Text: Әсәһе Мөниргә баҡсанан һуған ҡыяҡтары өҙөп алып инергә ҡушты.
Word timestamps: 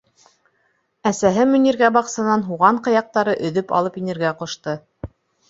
Әсәһе 1.11 1.45
Мөниргә 1.51 1.89
баҡсанан 1.97 2.47
һуған 2.49 2.81
ҡыяҡтары 2.89 3.37
өҙөп 3.51 3.75
алып 3.83 4.01
инергә 4.03 4.35
ҡушты. 4.43 4.77